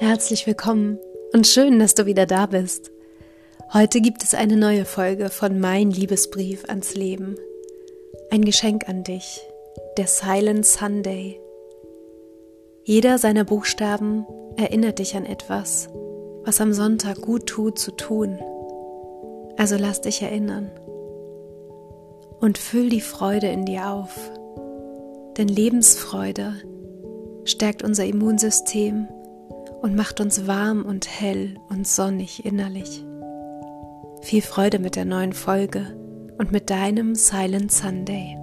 Herzlich 0.00 0.46
willkommen 0.46 1.00
und 1.32 1.44
schön, 1.44 1.80
dass 1.80 1.92
du 1.92 2.06
wieder 2.06 2.24
da 2.24 2.46
bist. 2.46 2.92
Heute 3.72 4.00
gibt 4.00 4.22
es 4.22 4.32
eine 4.32 4.56
neue 4.56 4.84
Folge 4.84 5.28
von 5.28 5.58
Mein 5.58 5.90
Liebesbrief 5.90 6.66
ans 6.68 6.94
Leben. 6.94 7.34
Ein 8.30 8.44
Geschenk 8.44 8.88
an 8.88 9.02
dich, 9.02 9.40
der 9.96 10.06
Silent 10.06 10.64
Sunday. 10.64 11.40
Jeder 12.84 13.18
seiner 13.18 13.42
Buchstaben 13.42 14.24
erinnert 14.56 15.00
dich 15.00 15.16
an 15.16 15.26
etwas, 15.26 15.88
was 16.44 16.60
am 16.60 16.72
Sonntag 16.72 17.20
gut 17.20 17.46
tut 17.46 17.80
zu 17.80 17.90
tun. 17.90 18.38
Also 19.56 19.74
lass 19.76 20.00
dich 20.00 20.22
erinnern 20.22 20.70
und 22.38 22.56
füll 22.56 22.88
die 22.88 23.00
Freude 23.00 23.48
in 23.48 23.64
dir 23.64 23.90
auf. 23.90 24.16
Denn 25.36 25.48
Lebensfreude 25.48 26.54
stärkt 27.44 27.82
unser 27.82 28.04
Immunsystem 28.04 29.08
und 29.80 29.94
macht 29.94 30.20
uns 30.20 30.46
warm 30.46 30.84
und 30.84 31.08
hell 31.08 31.58
und 31.68 31.86
sonnig 31.86 32.44
innerlich. 32.44 33.04
Viel 34.22 34.42
Freude 34.42 34.78
mit 34.78 34.96
der 34.96 35.04
neuen 35.04 35.32
Folge 35.32 35.96
und 36.38 36.52
mit 36.52 36.70
deinem 36.70 37.14
Silent 37.14 37.72
Sunday. 37.72 38.36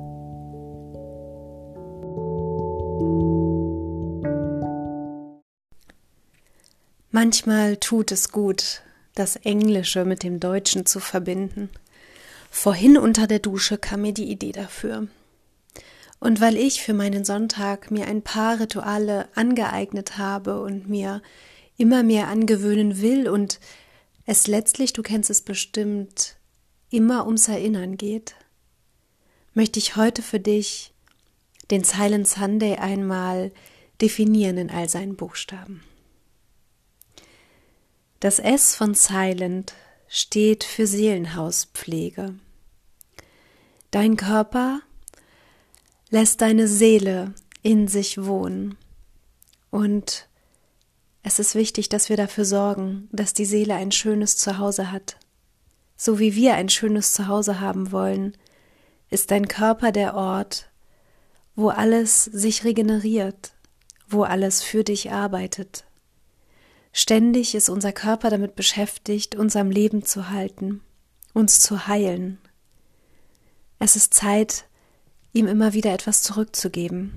Manchmal 7.11 7.77
tut 7.77 8.11
es 8.11 8.31
gut, 8.31 8.81
das 9.13 9.37
Englische 9.37 10.03
mit 10.03 10.23
dem 10.23 10.41
Deutschen 10.41 10.85
zu 10.85 10.99
verbinden. 10.99 11.69
Vorhin 12.51 12.97
unter 12.97 13.27
der 13.27 13.39
Dusche 13.39 13.77
kam 13.77 14.01
mir 14.01 14.13
die 14.13 14.29
Idee 14.29 14.51
dafür. 14.51 15.07
Und 16.19 16.41
weil 16.41 16.57
ich 16.57 16.81
für 16.81 16.93
meinen 16.93 17.25
Sonntag 17.25 17.91
mir 17.91 18.07
ein 18.07 18.21
paar 18.21 18.59
Rituale 18.59 19.29
angeeignet 19.35 20.17
habe 20.17 20.61
und 20.61 20.89
mir 20.89 21.21
immer 21.77 22.03
mehr 22.03 22.27
angewöhnen 22.27 23.01
will 23.01 23.27
und 23.29 23.59
es 24.25 24.47
letztlich, 24.47 24.93
du 24.93 25.03
kennst 25.03 25.29
es 25.29 25.41
bestimmt, 25.41 26.37
immer 26.89 27.25
ums 27.25 27.47
Erinnern 27.47 27.97
geht, 27.97 28.35
möchte 29.53 29.79
ich 29.79 29.95
heute 29.95 30.21
für 30.21 30.39
dich 30.39 30.93
den 31.71 31.83
Silent 31.83 32.27
Sunday 32.27 32.75
einmal 32.75 33.51
definieren 34.01 34.57
in 34.57 34.69
all 34.69 34.89
seinen 34.89 35.15
Buchstaben. 35.15 35.83
Das 38.19 38.39
S 38.39 38.75
von 38.75 38.93
Silent 38.93 39.73
steht 40.07 40.63
für 40.63 40.87
Seelenhauspflege. 40.87 42.35
Dein 43.91 44.17
Körper 44.17 44.81
lässt 46.15 46.39
deine 46.39 46.69
Seele 46.69 47.33
in 47.61 47.89
sich 47.89 48.23
wohnen. 48.23 48.77
Und 49.69 50.29
es 51.23 51.39
ist 51.39 51.55
wichtig, 51.55 51.89
dass 51.89 52.07
wir 52.07 52.15
dafür 52.15 52.45
sorgen, 52.45 53.09
dass 53.11 53.33
die 53.33 53.43
Seele 53.43 53.73
ein 53.73 53.91
schönes 53.91 54.37
Zuhause 54.37 54.93
hat. 54.93 55.17
So 55.97 56.17
wie 56.17 56.33
wir 56.33 56.53
ein 56.53 56.69
schönes 56.69 57.11
Zuhause 57.11 57.59
haben 57.59 57.91
wollen, 57.91 58.37
ist 59.09 59.29
dein 59.29 59.49
Körper 59.49 59.91
der 59.91 60.15
Ort, 60.15 60.69
wo 61.53 61.67
alles 61.67 62.23
sich 62.23 62.63
regeneriert, 62.63 63.51
wo 64.07 64.23
alles 64.23 64.63
für 64.63 64.85
dich 64.85 65.11
arbeitet. 65.11 65.83
Ständig 66.93 67.55
ist 67.55 67.67
unser 67.67 67.91
Körper 67.91 68.29
damit 68.29 68.55
beschäftigt, 68.55 69.35
uns 69.35 69.57
am 69.57 69.69
Leben 69.69 70.05
zu 70.05 70.29
halten, 70.29 70.79
uns 71.33 71.59
zu 71.59 71.87
heilen. 71.87 72.37
Es 73.79 73.97
ist 73.97 74.13
Zeit, 74.13 74.65
ihm 75.35 75.47
immer 75.47 75.73
wieder 75.73 75.93
etwas 75.93 76.21
zurückzugeben. 76.21 77.13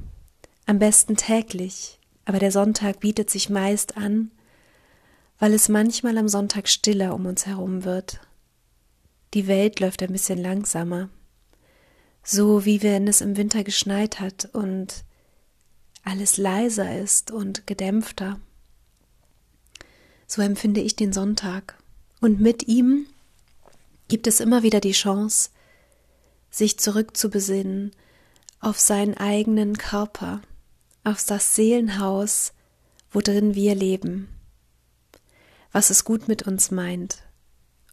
Am 0.67 0.79
besten 0.79 1.17
täglich, 1.17 1.99
aber 2.25 2.41
der 2.41 2.53
Sonntag 2.53 3.01
bietet 3.01 3.31
sich 3.31 3.49
meist 3.49 3.97
an, 3.97 4.33
weil 5.39 5.55
es 5.55 5.69
manchmal 5.69 6.19
am 6.19 6.29
Sonntag 6.29 6.69
stiller 6.69 7.15
um 7.15 7.27
uns 7.27 7.47
herum 7.47 7.85
wird. 7.85 8.21
Die 9.35 9.47
Welt 9.47 9.79
läuft 9.79 10.03
ein 10.03 10.13
bisschen 10.13 10.39
langsamer, 10.39 11.09
so 12.25 12.65
wie 12.65 12.83
wenn 12.83 13.07
es 13.07 13.21
im 13.21 13.37
Winter 13.37 13.63
geschneit 13.63 14.19
hat 14.19 14.49
und 14.53 15.05
alles 16.03 16.39
leiser 16.39 16.99
ist 16.99 17.31
und 17.31 17.67
gedämpfter. 17.69 18.41
So 20.27 20.43
empfinde 20.43 20.81
ich 20.81 20.97
den 20.97 21.13
Sonntag. 21.13 21.79
Und 22.21 22.41
mit 22.41 22.67
ihm 22.67 23.07
gibt 24.09 24.27
es 24.27 24.41
immer 24.41 24.65
wieder 24.65 24.81
die 24.81 24.93
Chance, 24.93 25.51
sich 26.51 26.79
zurückzubesinnen 26.79 27.93
auf 28.61 28.79
seinen 28.81 29.17
eigenen 29.17 29.77
Körper, 29.79 30.43
auf 31.05 31.25
das 31.25 31.55
Seelenhaus, 31.55 32.53
worin 33.11 33.55
wir 33.55 33.75
leben, 33.75 34.29
was 35.73 35.91
es 35.91 36.05
gut 36.05 36.29
mit 36.29 36.43
uns 36.43 36.71
meint 36.71 37.23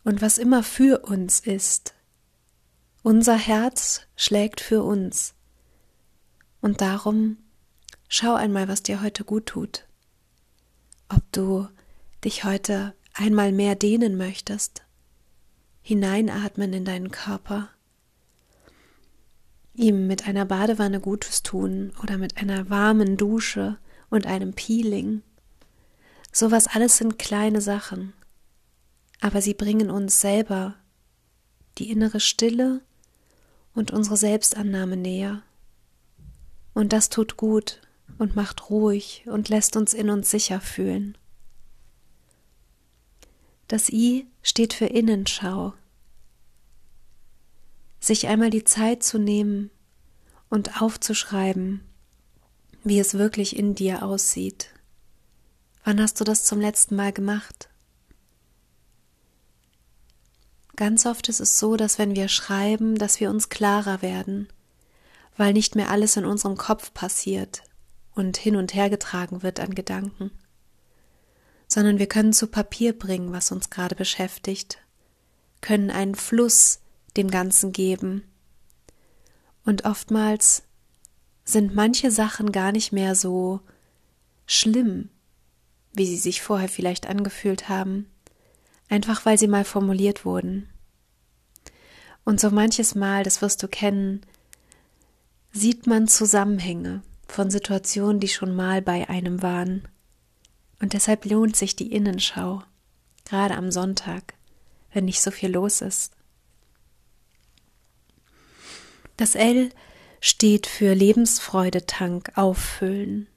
und 0.03 0.21
was 0.21 0.37
immer 0.37 0.63
für 0.63 1.05
uns 1.05 1.39
ist. 1.39 1.93
Unser 3.03 3.37
Herz 3.37 4.01
schlägt 4.15 4.61
für 4.61 4.83
uns. 4.83 5.33
Und 6.61 6.81
darum 6.81 7.37
schau 8.07 8.33
einmal, 8.33 8.67
was 8.67 8.81
dir 8.81 9.01
heute 9.01 9.23
gut 9.23 9.45
tut. 9.45 9.87
Ob 11.09 11.21
du 11.31 11.67
dich 12.23 12.43
heute 12.43 12.95
einmal 13.13 13.51
mehr 13.51 13.75
dehnen 13.75 14.17
möchtest, 14.17 14.83
hineinatmen 15.81 16.73
in 16.73 16.85
deinen 16.85 17.11
Körper 17.11 17.69
ihm 19.75 20.07
mit 20.07 20.27
einer 20.27 20.45
Badewanne 20.45 20.99
Gutes 20.99 21.43
tun 21.43 21.91
oder 22.01 22.17
mit 22.17 22.37
einer 22.37 22.69
warmen 22.69 23.17
Dusche 23.17 23.77
und 24.09 24.25
einem 24.27 24.53
Peeling. 24.53 25.21
Sowas 26.31 26.67
alles 26.67 26.97
sind 26.97 27.19
kleine 27.19 27.61
Sachen, 27.61 28.13
aber 29.21 29.41
sie 29.41 29.53
bringen 29.53 29.89
uns 29.89 30.21
selber 30.21 30.75
die 31.77 31.91
innere 31.91 32.19
Stille 32.19 32.81
und 33.73 33.91
unsere 33.91 34.17
Selbstannahme 34.17 34.97
näher. 34.97 35.43
Und 36.73 36.93
das 36.93 37.09
tut 37.09 37.37
gut 37.37 37.81
und 38.17 38.35
macht 38.35 38.69
ruhig 38.69 39.23
und 39.27 39.49
lässt 39.49 39.75
uns 39.75 39.93
in 39.93 40.09
uns 40.09 40.29
sicher 40.29 40.61
fühlen. 40.61 41.17
Das 43.67 43.89
I 43.89 44.27
steht 44.43 44.73
für 44.73 44.85
Innenschau 44.85 45.73
sich 48.05 48.27
einmal 48.27 48.49
die 48.49 48.63
Zeit 48.63 49.03
zu 49.03 49.17
nehmen 49.17 49.71
und 50.49 50.81
aufzuschreiben, 50.81 51.81
wie 52.83 52.99
es 52.99 53.15
wirklich 53.15 53.55
in 53.55 53.73
dir 53.75 54.03
aussieht. 54.03 54.69
Wann 55.83 56.01
hast 56.01 56.19
du 56.19 56.23
das 56.23 56.43
zum 56.43 56.61
letzten 56.61 56.95
Mal 56.95 57.11
gemacht? 57.11 57.69
Ganz 60.75 61.05
oft 61.05 61.29
ist 61.29 61.39
es 61.39 61.57
so, 61.57 61.77
dass 61.77 61.99
wenn 61.99 62.15
wir 62.15 62.27
schreiben, 62.27 62.95
dass 62.97 63.19
wir 63.19 63.29
uns 63.29 63.49
klarer 63.49 64.01
werden, 64.01 64.49
weil 65.37 65.53
nicht 65.53 65.75
mehr 65.75 65.89
alles 65.89 66.17
in 66.17 66.25
unserem 66.25 66.57
Kopf 66.57 66.93
passiert 66.93 67.63
und 68.13 68.37
hin 68.37 68.55
und 68.55 68.73
her 68.73 68.89
getragen 68.89 69.41
wird 69.41 69.59
an 69.59 69.73
Gedanken, 69.73 70.31
sondern 71.67 71.97
wir 71.97 72.07
können 72.07 72.33
zu 72.33 72.47
Papier 72.47 72.97
bringen, 72.97 73.31
was 73.31 73.51
uns 73.51 73.69
gerade 73.69 73.95
beschäftigt, 73.95 74.79
können 75.61 75.89
einen 75.89 76.15
Fluss 76.15 76.81
dem 77.17 77.29
Ganzen 77.29 77.71
geben. 77.71 78.23
Und 79.63 79.85
oftmals 79.85 80.63
sind 81.43 81.75
manche 81.75 82.11
Sachen 82.11 82.51
gar 82.51 82.71
nicht 82.71 82.91
mehr 82.91 83.15
so 83.15 83.61
schlimm, 84.45 85.09
wie 85.93 86.05
sie 86.05 86.17
sich 86.17 86.41
vorher 86.41 86.69
vielleicht 86.69 87.07
angefühlt 87.07 87.69
haben, 87.69 88.07
einfach 88.89 89.25
weil 89.25 89.37
sie 89.37 89.47
mal 89.47 89.63
formuliert 89.63 90.25
wurden. 90.25 90.69
Und 92.23 92.39
so 92.39 92.49
manches 92.49 92.95
Mal, 92.95 93.23
das 93.23 93.41
wirst 93.41 93.61
du 93.61 93.67
kennen, 93.67 94.21
sieht 95.51 95.87
man 95.87 96.07
Zusammenhänge 96.07 97.01
von 97.27 97.49
Situationen, 97.49 98.19
die 98.19 98.27
schon 98.27 98.55
mal 98.55 98.81
bei 98.81 99.07
einem 99.09 99.41
waren. 99.41 99.87
Und 100.81 100.93
deshalb 100.93 101.25
lohnt 101.25 101.55
sich 101.55 101.75
die 101.75 101.91
Innenschau, 101.91 102.63
gerade 103.23 103.55
am 103.55 103.71
Sonntag, 103.71 104.33
wenn 104.91 105.05
nicht 105.05 105.21
so 105.21 105.31
viel 105.31 105.51
los 105.51 105.81
ist. 105.81 106.13
Das 109.17 109.35
L 109.35 109.69
steht 110.19 110.67
für 110.67 110.93
Lebensfreudetank 110.93 112.31
auffüllen. 112.35 113.27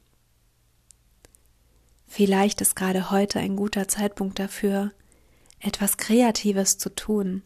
Vielleicht 2.07 2.61
ist 2.61 2.75
gerade 2.75 3.11
heute 3.11 3.39
ein 3.39 3.55
guter 3.55 3.87
Zeitpunkt 3.87 4.39
dafür, 4.39 4.93
etwas 5.61 5.97
Kreatives 5.97 6.79
zu 6.79 6.95
tun, 6.95 7.43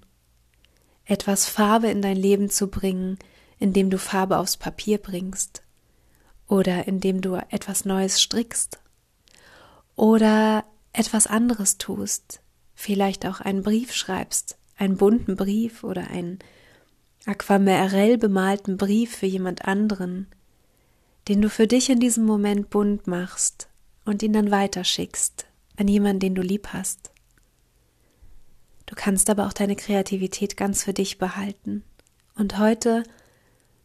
etwas 1.04 1.46
Farbe 1.46 1.88
in 1.88 2.00
dein 2.00 2.16
Leben 2.16 2.48
zu 2.48 2.68
bringen, 2.68 3.18
indem 3.58 3.90
du 3.90 3.98
Farbe 3.98 4.38
aufs 4.38 4.56
Papier 4.56 4.98
bringst. 4.98 5.62
Oder 6.46 6.86
indem 6.86 7.20
du 7.20 7.34
etwas 7.50 7.84
Neues 7.84 8.20
strickst. 8.20 8.80
Oder 9.96 10.64
etwas 10.92 11.26
anderes 11.26 11.78
tust, 11.78 12.40
vielleicht 12.74 13.26
auch 13.26 13.40
einen 13.40 13.62
Brief 13.62 13.92
schreibst, 13.94 14.58
einen 14.76 14.96
bunten 14.96 15.36
Brief 15.36 15.84
oder 15.84 16.08
einen 16.08 16.38
aquarell 17.26 18.18
bemalten 18.18 18.76
Brief 18.76 19.16
für 19.16 19.26
jemand 19.26 19.64
anderen, 19.64 20.26
den 21.28 21.40
du 21.40 21.48
für 21.48 21.66
dich 21.66 21.90
in 21.90 22.00
diesem 22.00 22.24
Moment 22.24 22.70
bunt 22.70 23.06
machst 23.06 23.68
und 24.04 24.22
ihn 24.22 24.32
dann 24.32 24.50
weiterschickst 24.50 25.46
an 25.76 25.88
jemanden, 25.88 26.20
den 26.20 26.34
du 26.34 26.42
lieb 26.42 26.68
hast. 26.68 27.10
Du 28.86 28.94
kannst 28.94 29.30
aber 29.30 29.46
auch 29.46 29.52
deine 29.52 29.76
Kreativität 29.76 30.56
ganz 30.56 30.84
für 30.84 30.92
dich 30.92 31.18
behalten 31.18 31.84
und 32.34 32.58
heute 32.58 33.04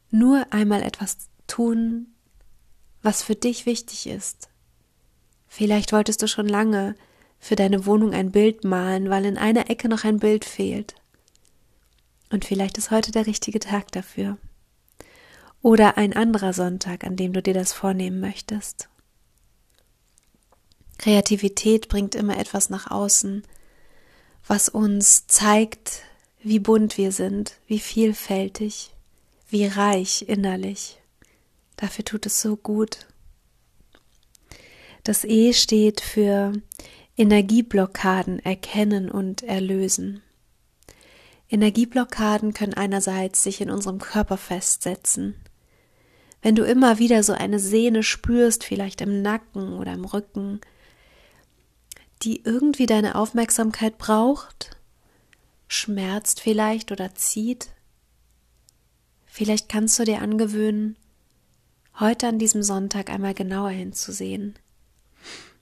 nur 0.10 0.48
einmal 0.52 0.82
etwas 0.82 1.30
tun, 1.48 2.08
was 3.02 3.24
für 3.24 3.36
dich 3.36 3.66
wichtig 3.66 4.08
ist. 4.08 4.50
Vielleicht 5.48 5.94
wolltest 5.94 6.22
du 6.22 6.28
schon 6.28 6.48
lange 6.48 6.96
für 7.40 7.56
deine 7.56 7.86
Wohnung 7.86 8.14
ein 8.14 8.32
Bild 8.32 8.64
malen, 8.64 9.10
weil 9.10 9.26
in 9.26 9.38
einer 9.38 9.70
Ecke 9.70 9.88
noch 9.88 10.04
ein 10.04 10.20
Bild 10.20 10.44
fehlt. 10.44 10.96
Und 12.30 12.46
vielleicht 12.46 12.78
ist 12.78 12.92
heute 12.92 13.12
der 13.12 13.26
richtige 13.26 13.60
Tag 13.60 13.92
dafür. 13.92 14.38
Oder 15.62 15.98
ein 15.98 16.14
anderer 16.14 16.54
Sonntag, 16.54 17.04
an 17.04 17.16
dem 17.16 17.34
du 17.34 17.42
dir 17.42 17.54
das 17.54 17.74
vornehmen 17.74 18.20
möchtest. 18.20 18.90
Kreativität 20.98 21.90
bringt 21.90 22.16
immer 22.16 22.38
etwas 22.38 22.70
nach 22.70 22.90
außen, 22.90 23.44
was 24.46 24.70
uns 24.70 25.28
zeigt, 25.28 26.04
wie 26.42 26.60
bunt 26.60 26.98
wir 26.98 27.12
sind, 27.12 27.54
wie 27.68 27.80
vielfältig, 27.80 28.92
wie 29.50 29.66
reich 29.66 30.26
innerlich. 30.28 30.98
Dafür 31.76 32.06
tut 32.06 32.26
es 32.26 32.42
so 32.42 32.56
gut. 32.56 33.08
Das 35.04 35.24
E 35.24 35.54
steht 35.54 36.02
für 36.02 36.54
Energieblockaden 37.16 38.40
erkennen 38.40 39.10
und 39.10 39.44
erlösen. 39.44 40.22
Energieblockaden 41.50 42.54
können 42.54 42.74
einerseits 42.74 43.44
sich 43.44 43.62
in 43.62 43.70
unserem 43.70 44.00
Körper 44.00 44.38
festsetzen. 44.38 45.36
Wenn 46.42 46.56
du 46.56 46.64
immer 46.64 47.00
wieder 47.00 47.24
so 47.24 47.34
eine 47.34 47.60
Sehne 47.60 48.04
spürst, 48.04 48.64
vielleicht 48.64 49.02
im 49.02 49.22
Nacken 49.22 49.74
oder 49.74 49.94
im 49.94 50.06
Rücken, 50.06 50.62
die 52.24 52.44
irgendwie 52.44 52.86
deine 52.86 53.16
Aufmerksamkeit 53.16 53.98
braucht, 53.98 54.78
schmerzt 55.68 56.42
vielleicht 56.42 56.92
oder 56.92 57.16
zieht, 57.16 57.70
vielleicht 59.26 59.70
kannst 59.70 59.98
du 60.00 60.04
dir 60.04 60.22
angewöhnen, 60.22 60.98
heute 62.00 62.28
an 62.28 62.40
diesem 62.40 62.64
Sonntag 62.64 63.10
einmal 63.10 63.34
genauer 63.34 63.70
hinzusehen 63.70 64.58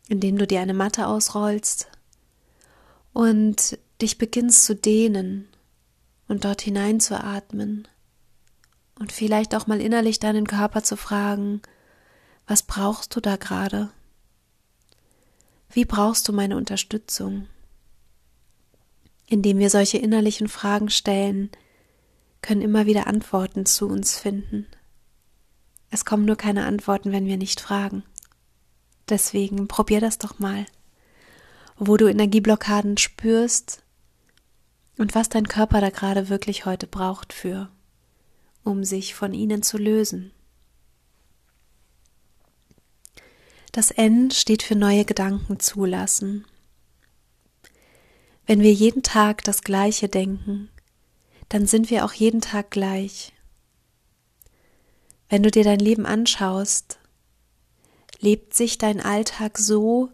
indem 0.08 0.38
du 0.38 0.46
dir 0.48 0.62
eine 0.62 0.74
Matte 0.74 1.08
ausrollst 1.08 1.88
und 3.14 3.80
dich 4.02 4.18
beginnst 4.18 4.66
zu 4.66 4.76
dehnen 4.76 5.48
und 6.27 6.45
dort 6.45 6.62
hinein 6.62 7.00
zu 7.00 7.22
atmen 7.22 7.88
und 9.00 9.12
vielleicht 9.12 9.56
auch 9.56 9.68
mal 9.68 9.81
innerlich 9.81 10.19
deinen 10.19 10.48
Körper 10.48 10.83
zu 10.83 10.98
fragen, 10.98 11.62
was 12.48 12.63
brauchst 12.63 13.16
du 13.16 13.19
da 13.19 13.36
gerade? 13.36 13.89
Wie 15.69 15.86
brauchst 15.86 16.27
du 16.27 16.33
meine 16.33 16.56
Unterstützung? 16.56 17.48
Indem 19.27 19.57
wir 19.57 19.69
solche 19.69 19.98
innerlichen 19.98 20.48
Fragen 20.48 20.89
stellen, 20.89 21.50
können 22.42 22.62
immer 22.62 22.86
wieder 22.86 23.07
Antworten 23.07 23.66
zu 23.66 23.88
uns 23.88 24.18
finden. 24.18 24.68
Es 25.89 26.06
kommen 26.06 26.25
nur 26.25 26.36
keine 26.36 26.66
Antworten, 26.66 27.12
wenn 27.12 27.25
wir 27.25 27.38
nicht 27.38 27.60
fragen. 27.60 28.04
Deswegen 29.10 29.68
probier 29.68 30.00
das 30.00 30.18
doch 30.18 30.39
mal. 30.39 30.66
Wo 31.77 31.98
du 31.98 32.07
Energieblockaden 32.07 32.98
spürst 32.98 33.83
und 34.98 35.16
was 35.16 35.30
dein 35.30 35.48
Körper 35.48 35.82
da 35.82 35.90
gerade 35.90 36.30
wirklich 36.30 36.66
heute 36.66 36.88
braucht 36.88 37.34
für, 37.34 37.70
um 38.64 38.84
sich 38.84 39.16
von 39.16 39.34
ihnen 39.34 39.64
zu 39.64 39.78
lösen. 39.78 40.32
Das 43.72 43.92
N 43.92 44.32
steht 44.32 44.64
für 44.64 44.76
neue 44.76 45.04
Gedanken 45.04 45.60
zulassen. 45.60 46.46
Wenn 48.46 48.62
wir 48.62 48.72
jeden 48.72 49.04
Tag 49.04 49.44
das 49.44 49.62
Gleiche 49.62 50.08
denken, 50.08 50.70
dann 51.50 51.66
sind 51.66 51.90
wir 51.90 52.06
auch 52.06 52.14
jeden 52.14 52.42
Tag 52.42 52.72
gleich. 52.72 53.34
Wenn 55.28 55.44
du 55.44 55.52
dir 55.52 55.64
dein 55.64 55.80
Leben 55.80 56.06
anschaust, 56.06 57.00
Lebt 58.20 58.54
sich 58.54 58.78
dein 58.78 59.02
Alltag 59.02 59.58
so, 59.58 60.10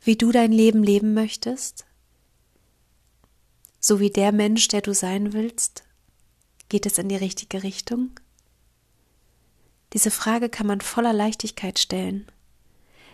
wie 0.00 0.16
du 0.16 0.32
dein 0.32 0.52
Leben 0.52 0.82
leben 0.82 1.14
möchtest? 1.14 1.86
So 3.88 4.00
wie 4.00 4.10
der 4.10 4.32
Mensch, 4.32 4.66
der 4.66 4.80
du 4.80 4.92
sein 4.92 5.32
willst? 5.32 5.84
Geht 6.68 6.86
es 6.86 6.98
in 6.98 7.08
die 7.08 7.14
richtige 7.14 7.62
Richtung? 7.62 8.18
Diese 9.92 10.10
Frage 10.10 10.48
kann 10.48 10.66
man 10.66 10.80
voller 10.80 11.12
Leichtigkeit 11.12 11.78
stellen. 11.78 12.26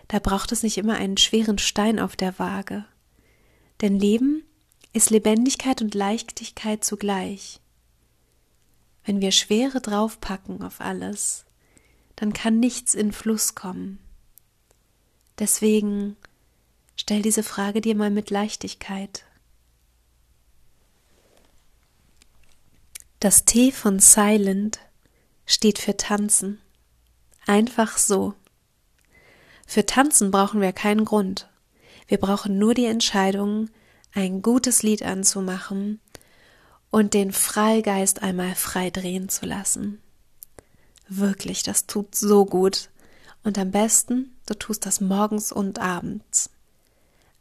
Da 0.08 0.18
braucht 0.18 0.50
es 0.50 0.62
nicht 0.62 0.78
immer 0.78 0.94
einen 0.94 1.18
schweren 1.18 1.58
Stein 1.58 2.00
auf 2.00 2.16
der 2.16 2.38
Waage. 2.38 2.86
Denn 3.82 3.98
Leben 3.98 4.44
ist 4.94 5.10
Lebendigkeit 5.10 5.82
und 5.82 5.94
Leichtigkeit 5.94 6.82
zugleich. 6.82 7.60
Wenn 9.04 9.20
wir 9.20 9.32
Schwere 9.32 9.82
draufpacken 9.82 10.62
auf 10.62 10.80
alles, 10.80 11.44
dann 12.16 12.32
kann 12.32 12.60
nichts 12.60 12.94
in 12.94 13.12
Fluss 13.12 13.54
kommen. 13.54 13.98
Deswegen 15.38 16.16
stell 16.96 17.20
diese 17.20 17.42
Frage 17.42 17.82
dir 17.82 17.94
mal 17.94 18.10
mit 18.10 18.30
Leichtigkeit. 18.30 19.26
Das 23.22 23.44
T 23.44 23.70
von 23.70 24.00
Silent 24.00 24.80
steht 25.46 25.78
für 25.78 25.96
Tanzen. 25.96 26.60
Einfach 27.46 27.96
so. 27.96 28.34
Für 29.64 29.86
Tanzen 29.86 30.32
brauchen 30.32 30.60
wir 30.60 30.72
keinen 30.72 31.04
Grund. 31.04 31.48
Wir 32.08 32.18
brauchen 32.18 32.58
nur 32.58 32.74
die 32.74 32.86
Entscheidung, 32.86 33.70
ein 34.12 34.42
gutes 34.42 34.82
Lied 34.82 35.04
anzumachen 35.04 36.00
und 36.90 37.14
den 37.14 37.30
Freigeist 37.30 38.24
einmal 38.24 38.56
frei 38.56 38.90
drehen 38.90 39.28
zu 39.28 39.46
lassen. 39.46 40.02
Wirklich, 41.06 41.62
das 41.62 41.86
tut 41.86 42.16
so 42.16 42.44
gut. 42.44 42.90
Und 43.44 43.56
am 43.56 43.70
besten, 43.70 44.36
du 44.46 44.54
tust 44.54 44.84
das 44.84 45.00
morgens 45.00 45.52
und 45.52 45.78
abends. 45.78 46.50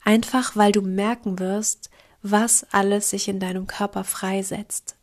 Einfach 0.03 0.55
weil 0.55 0.73
du 0.73 0.83
merken 0.83 1.39
wirst, 1.39 1.89
was 2.21 2.67
alles 2.71 3.09
sich 3.09 3.27
in 3.27 3.39
deinem 3.39 3.65
Körper 3.65 4.03
freisetzt. 4.03 4.95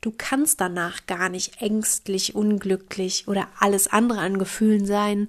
Du 0.00 0.12
kannst 0.16 0.60
danach 0.60 1.06
gar 1.06 1.28
nicht 1.28 1.60
ängstlich, 1.60 2.34
unglücklich 2.34 3.26
oder 3.26 3.48
alles 3.58 3.88
andere 3.88 4.20
an 4.20 4.38
Gefühlen 4.38 4.86
sein, 4.86 5.28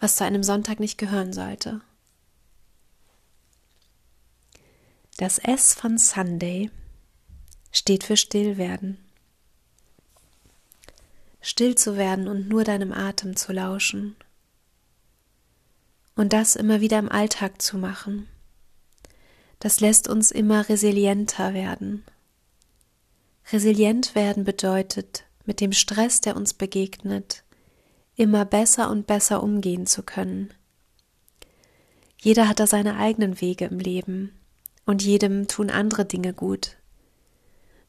was 0.00 0.16
zu 0.16 0.24
einem 0.24 0.42
Sonntag 0.42 0.80
nicht 0.80 0.98
gehören 0.98 1.32
sollte. 1.32 1.80
Das 5.16 5.38
S 5.38 5.74
von 5.74 5.96
Sunday 5.96 6.70
steht 7.72 8.04
für 8.04 8.18
Stillwerden 8.18 8.98
still 11.46 11.76
zu 11.76 11.96
werden 11.96 12.26
und 12.26 12.48
nur 12.48 12.64
deinem 12.64 12.92
Atem 12.92 13.36
zu 13.36 13.52
lauschen. 13.52 14.16
Und 16.16 16.32
das 16.32 16.56
immer 16.56 16.80
wieder 16.80 16.98
im 16.98 17.08
Alltag 17.08 17.62
zu 17.62 17.78
machen. 17.78 18.28
Das 19.60 19.78
lässt 19.78 20.08
uns 20.08 20.32
immer 20.32 20.68
resilienter 20.68 21.54
werden. 21.54 22.04
Resilient 23.52 24.14
werden 24.14 24.44
bedeutet, 24.44 25.24
mit 25.44 25.60
dem 25.60 25.72
Stress, 25.72 26.20
der 26.20 26.36
uns 26.36 26.54
begegnet, 26.54 27.44
immer 28.16 28.44
besser 28.44 28.90
und 28.90 29.06
besser 29.06 29.42
umgehen 29.42 29.86
zu 29.86 30.02
können. 30.02 30.52
Jeder 32.20 32.48
hat 32.48 32.58
da 32.58 32.66
seine 32.66 32.96
eigenen 32.96 33.40
Wege 33.40 33.66
im 33.66 33.78
Leben 33.78 34.32
und 34.84 35.02
jedem 35.02 35.46
tun 35.46 35.70
andere 35.70 36.04
Dinge 36.04 36.32
gut. 36.32 36.76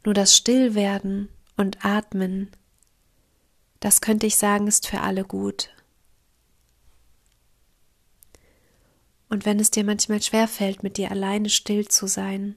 Nur 0.03 0.13
das 0.13 0.35
Stillwerden 0.35 1.29
und 1.55 1.83
Atmen 1.83 2.51
das 3.79 4.01
könnte 4.01 4.25
ich 4.25 4.37
sagen, 4.37 4.67
ist 4.67 4.87
für 4.87 5.01
alle 5.01 5.23
gut. 5.23 5.69
Und 9.29 9.45
wenn 9.45 9.59
es 9.59 9.71
dir 9.71 9.83
manchmal 9.83 10.21
schwerfällt, 10.21 10.83
mit 10.83 10.97
dir 10.97 11.11
alleine 11.11 11.49
still 11.49 11.87
zu 11.87 12.07
sein, 12.07 12.55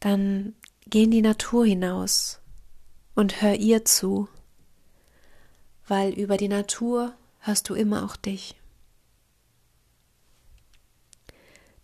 dann 0.00 0.54
geh 0.86 1.04
in 1.04 1.10
die 1.10 1.22
Natur 1.22 1.66
hinaus 1.66 2.40
und 3.14 3.42
hör 3.42 3.54
ihr 3.54 3.84
zu, 3.84 4.28
weil 5.86 6.12
über 6.12 6.36
die 6.36 6.48
Natur 6.48 7.14
hörst 7.40 7.68
du 7.68 7.74
immer 7.74 8.04
auch 8.04 8.16
dich. 8.16 8.54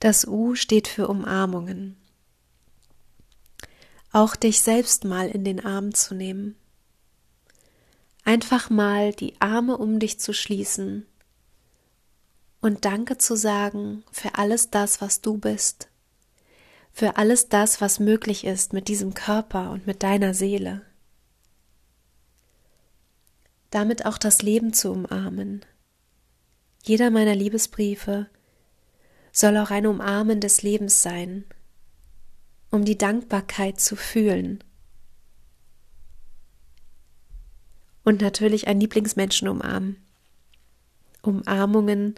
Das 0.00 0.26
U 0.26 0.54
steht 0.54 0.88
für 0.88 1.08
Umarmungen. 1.08 1.96
Auch 4.10 4.36
dich 4.36 4.60
selbst 4.60 5.04
mal 5.04 5.28
in 5.28 5.44
den 5.44 5.64
Arm 5.64 5.94
zu 5.94 6.14
nehmen 6.14 6.56
einfach 8.24 8.70
mal 8.70 9.12
die 9.12 9.40
Arme 9.40 9.76
um 9.76 9.98
dich 9.98 10.20
zu 10.20 10.32
schließen 10.32 11.06
und 12.60 12.84
Danke 12.84 13.18
zu 13.18 13.36
sagen 13.36 14.04
für 14.12 14.36
alles 14.36 14.70
das, 14.70 15.00
was 15.00 15.20
du 15.20 15.38
bist, 15.38 15.88
für 16.92 17.16
alles 17.16 17.48
das, 17.48 17.80
was 17.80 17.98
möglich 17.98 18.44
ist 18.44 18.72
mit 18.72 18.88
diesem 18.88 19.14
Körper 19.14 19.70
und 19.70 19.86
mit 19.86 20.02
deiner 20.02 20.34
Seele. 20.34 20.82
Damit 23.70 24.04
auch 24.04 24.18
das 24.18 24.42
Leben 24.42 24.74
zu 24.74 24.92
umarmen. 24.92 25.64
Jeder 26.82 27.10
meiner 27.10 27.34
Liebesbriefe 27.34 28.28
soll 29.32 29.56
auch 29.56 29.70
ein 29.70 29.86
Umarmen 29.86 30.40
des 30.40 30.62
Lebens 30.62 31.02
sein, 31.02 31.44
um 32.70 32.84
die 32.84 32.98
Dankbarkeit 32.98 33.80
zu 33.80 33.96
fühlen. 33.96 34.62
Und 38.04 38.20
natürlich 38.20 38.66
ein 38.66 38.80
Lieblingsmenschen 38.80 39.48
umarmen. 39.48 39.96
Umarmungen 41.22 42.16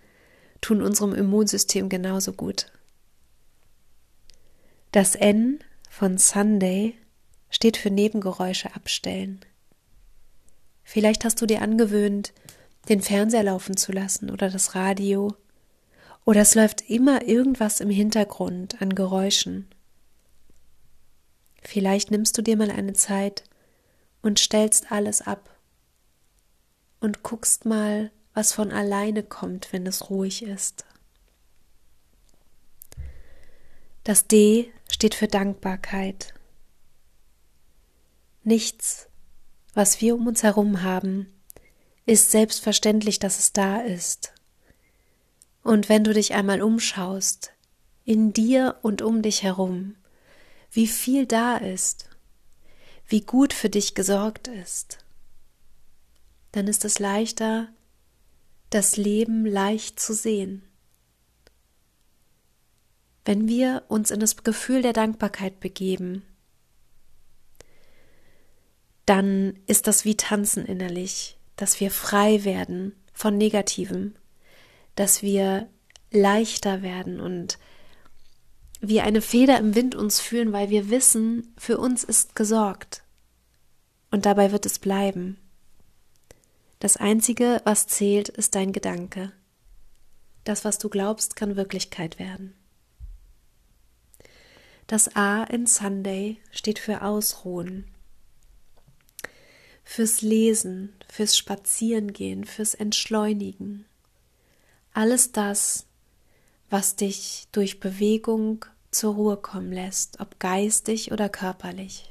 tun 0.60 0.82
unserem 0.82 1.14
Immunsystem 1.14 1.88
genauso 1.88 2.32
gut. 2.32 2.72
Das 4.94 5.16
N 5.16 5.58
von 5.90 6.18
Sunday 6.18 6.94
steht 7.50 7.76
für 7.76 7.90
Nebengeräusche 7.90 8.76
abstellen. 8.76 9.40
Vielleicht 10.84 11.24
hast 11.24 11.42
du 11.42 11.46
dir 11.46 11.62
angewöhnt, 11.62 12.32
den 12.88 13.00
Fernseher 13.00 13.42
laufen 13.42 13.76
zu 13.76 13.90
lassen 13.90 14.30
oder 14.30 14.50
das 14.50 14.76
Radio, 14.76 15.34
oder 16.24 16.42
es 16.42 16.54
läuft 16.54 16.88
immer 16.88 17.26
irgendwas 17.26 17.80
im 17.80 17.90
Hintergrund 17.90 18.80
an 18.80 18.94
Geräuschen. 18.94 19.66
Vielleicht 21.60 22.12
nimmst 22.12 22.38
du 22.38 22.42
dir 22.42 22.56
mal 22.56 22.70
eine 22.70 22.92
Zeit 22.92 23.42
und 24.22 24.38
stellst 24.38 24.92
alles 24.92 25.22
ab 25.22 25.58
und 27.00 27.24
guckst 27.24 27.64
mal, 27.64 28.12
was 28.32 28.52
von 28.52 28.70
alleine 28.70 29.24
kommt, 29.24 29.72
wenn 29.72 29.88
es 29.88 30.08
ruhig 30.08 30.44
ist. 30.44 30.84
Das 34.04 34.26
D 34.26 34.70
steht 34.90 35.14
für 35.14 35.28
Dankbarkeit. 35.28 36.34
Nichts, 38.42 39.08
was 39.72 40.02
wir 40.02 40.14
um 40.14 40.26
uns 40.26 40.42
herum 40.42 40.82
haben, 40.82 41.32
ist 42.04 42.30
selbstverständlich, 42.30 43.18
dass 43.18 43.38
es 43.38 43.54
da 43.54 43.80
ist. 43.80 44.34
Und 45.62 45.88
wenn 45.88 46.04
du 46.04 46.12
dich 46.12 46.34
einmal 46.34 46.60
umschaust, 46.60 47.52
in 48.04 48.34
dir 48.34 48.76
und 48.82 49.00
um 49.00 49.22
dich 49.22 49.42
herum, 49.42 49.96
wie 50.70 50.86
viel 50.86 51.24
da 51.24 51.56
ist, 51.56 52.10
wie 53.08 53.22
gut 53.22 53.54
für 53.54 53.70
dich 53.70 53.94
gesorgt 53.94 54.48
ist, 54.48 54.98
dann 56.52 56.68
ist 56.68 56.84
es 56.84 56.98
leichter, 56.98 57.68
das 58.68 58.98
Leben 58.98 59.46
leicht 59.46 59.98
zu 59.98 60.12
sehen. 60.12 60.62
Wenn 63.24 63.48
wir 63.48 63.84
uns 63.88 64.10
in 64.10 64.20
das 64.20 64.36
Gefühl 64.44 64.82
der 64.82 64.92
Dankbarkeit 64.92 65.60
begeben, 65.60 66.22
dann 69.06 69.58
ist 69.66 69.86
das 69.86 70.04
wie 70.04 70.16
tanzen 70.16 70.64
innerlich, 70.64 71.38
dass 71.56 71.80
wir 71.80 71.90
frei 71.90 72.44
werden 72.44 72.94
von 73.12 73.36
Negativem, 73.36 74.14
dass 74.94 75.22
wir 75.22 75.68
leichter 76.10 76.82
werden 76.82 77.20
und 77.20 77.58
wie 78.80 79.00
eine 79.00 79.22
Feder 79.22 79.58
im 79.58 79.74
Wind 79.74 79.94
uns 79.94 80.20
fühlen, 80.20 80.52
weil 80.52 80.70
wir 80.70 80.90
wissen, 80.90 81.54
für 81.56 81.78
uns 81.78 82.04
ist 82.04 82.36
gesorgt. 82.36 83.02
Und 84.10 84.26
dabei 84.26 84.52
wird 84.52 84.66
es 84.66 84.78
bleiben. 84.78 85.38
Das 86.78 86.96
Einzige, 86.96 87.62
was 87.64 87.86
zählt, 87.86 88.28
ist 88.28 88.54
dein 88.54 88.72
Gedanke. 88.72 89.32
Das, 90.44 90.64
was 90.64 90.78
du 90.78 90.90
glaubst, 90.90 91.34
kann 91.34 91.56
Wirklichkeit 91.56 92.18
werden. 92.18 92.54
Das 94.86 95.16
A 95.16 95.44
in 95.44 95.66
Sunday 95.66 96.38
steht 96.50 96.78
für 96.78 97.02
Ausruhen, 97.02 97.86
fürs 99.82 100.20
Lesen, 100.20 100.92
fürs 101.08 101.36
Spazierengehen, 101.36 102.44
fürs 102.44 102.74
Entschleunigen. 102.74 103.86
Alles 104.92 105.32
das, 105.32 105.86
was 106.68 106.96
dich 106.96 107.48
durch 107.52 107.80
Bewegung 107.80 108.66
zur 108.90 109.14
Ruhe 109.14 109.36
kommen 109.38 109.72
lässt, 109.72 110.20
ob 110.20 110.38
geistig 110.38 111.12
oder 111.12 111.28
körperlich. 111.30 112.10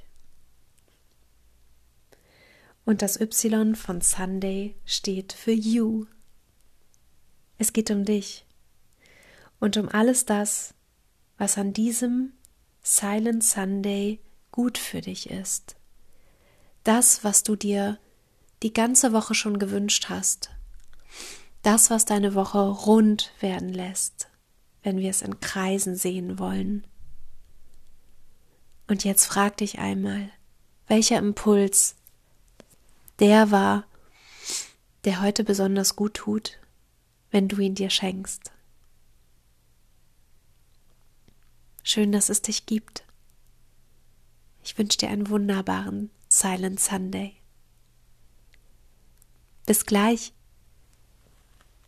Und 2.85 3.01
das 3.01 3.19
Y 3.19 3.75
von 3.75 4.01
Sunday 4.01 4.75
steht 4.85 5.31
für 5.31 5.51
You. 5.53 6.05
Es 7.57 7.71
geht 7.71 7.91
um 7.91 8.03
dich 8.03 8.45
und 9.59 9.77
um 9.77 9.87
alles 9.87 10.25
das, 10.25 10.73
was 11.37 11.57
an 11.57 11.71
diesem 11.71 12.33
Silent 12.85 13.43
Sunday 13.43 14.19
gut 14.51 14.77
für 14.77 15.01
dich 15.01 15.29
ist. 15.29 15.77
Das, 16.83 17.23
was 17.23 17.43
du 17.43 17.55
dir 17.55 17.97
die 18.61 18.73
ganze 18.73 19.13
Woche 19.13 19.33
schon 19.33 19.57
gewünscht 19.57 20.07
hast. 20.09 20.49
Das, 21.61 21.89
was 21.89 22.03
deine 22.05 22.35
Woche 22.35 22.59
rund 22.59 23.31
werden 23.39 23.69
lässt, 23.69 24.27
wenn 24.83 24.97
wir 24.97 25.09
es 25.09 25.21
in 25.21 25.39
Kreisen 25.39 25.95
sehen 25.95 26.39
wollen. 26.39 26.85
Und 28.87 29.05
jetzt 29.05 29.25
frag 29.25 29.57
dich 29.57 29.79
einmal, 29.79 30.29
welcher 30.87 31.17
Impuls 31.17 31.95
der 33.19 33.49
war, 33.49 33.85
der 35.05 35.21
heute 35.21 35.45
besonders 35.45 35.95
gut 35.95 36.15
tut, 36.15 36.59
wenn 37.31 37.47
du 37.47 37.59
ihn 37.59 37.75
dir 37.75 37.89
schenkst. 37.89 38.52
Schön, 41.83 42.13
dass 42.13 42.29
es 42.29 42.41
dich 42.41 42.65
gibt. 42.65 43.03
Ich 44.63 44.77
wünsche 44.77 44.97
dir 44.97 45.09
einen 45.09 45.29
wunderbaren 45.29 46.09
Silent 46.29 46.79
Sunday. 46.79 47.35
Bis 49.65 49.85
gleich. 49.85 50.33